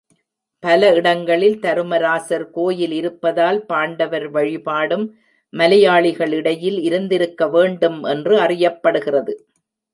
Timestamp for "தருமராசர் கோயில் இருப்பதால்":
1.59-3.59